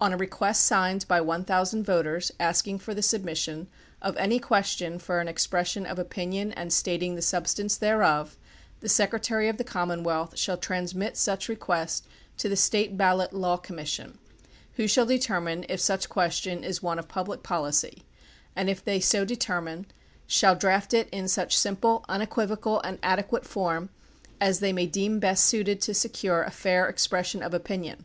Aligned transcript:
On 0.00 0.12
a 0.12 0.16
request 0.16 0.64
signed 0.66 1.04
by 1.08 1.20
one 1.20 1.44
thousand 1.44 1.82
voters, 1.82 2.30
asking 2.38 2.78
for 2.78 2.94
the 2.94 3.02
submission 3.02 3.66
of 4.00 4.16
any 4.18 4.38
question 4.38 5.00
for 5.00 5.18
an 5.18 5.26
expression 5.26 5.84
of 5.84 5.98
opinion 5.98 6.52
and 6.52 6.72
stat 6.72 7.02
ing 7.02 7.16
the 7.16 7.22
substance 7.22 7.76
thereof, 7.76 8.38
the 8.78 8.88
secretary 8.88 9.48
of 9.48 9.56
the 9.56 9.64
Commonwealth 9.64 10.38
shall 10.38 10.56
transmit 10.56 11.16
such 11.16 11.48
request 11.48 12.06
to 12.36 12.48
the 12.48 12.54
State 12.54 12.96
ballot 12.96 13.32
law 13.32 13.56
commission, 13.56 14.16
who 14.74 14.86
shall 14.86 15.06
determine 15.06 15.66
if 15.68 15.80
such 15.80 16.08
question 16.08 16.62
is 16.62 16.80
one 16.80 17.00
of 17.00 17.08
public 17.08 17.42
poUcy, 17.42 18.04
and 18.54 18.70
if 18.70 18.84
they 18.84 19.00
so 19.00 19.24
deter 19.24 19.60
mine, 19.60 19.86
shall 20.28 20.54
draft 20.54 20.94
it 20.94 21.08
in 21.10 21.26
such 21.26 21.58
simple, 21.58 22.04
unequivocal, 22.08 22.80
and 22.82 23.00
adequate 23.02 23.44
form 23.44 23.90
as 24.40 24.60
they 24.60 24.72
may 24.72 24.86
deem 24.86 25.18
best 25.18 25.42
suited 25.42 25.80
to 25.80 25.92
secure 25.94 26.44
a 26.44 26.50
fair 26.52 26.88
expression 26.88 27.42
of 27.42 27.52
opinion. 27.52 28.04